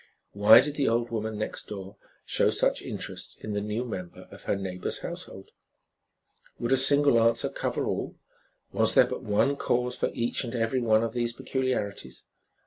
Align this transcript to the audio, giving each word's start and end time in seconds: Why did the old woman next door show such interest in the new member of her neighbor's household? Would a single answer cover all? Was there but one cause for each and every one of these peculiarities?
Why 0.31 0.61
did 0.61 0.77
the 0.77 0.89
old 0.89 1.11
woman 1.11 1.37
next 1.37 1.67
door 1.67 1.95
show 2.25 2.49
such 2.49 2.81
interest 2.81 3.37
in 3.39 3.53
the 3.53 3.61
new 3.61 3.85
member 3.85 4.27
of 4.31 4.45
her 4.45 4.55
neighbor's 4.55 5.01
household? 5.01 5.51
Would 6.57 6.71
a 6.71 6.75
single 6.75 7.21
answer 7.21 7.49
cover 7.49 7.85
all? 7.85 8.15
Was 8.71 8.95
there 8.95 9.05
but 9.05 9.21
one 9.21 9.55
cause 9.55 9.95
for 9.95 10.09
each 10.15 10.43
and 10.43 10.55
every 10.55 10.81
one 10.81 11.03
of 11.03 11.13
these 11.13 11.33
peculiarities? 11.33 12.25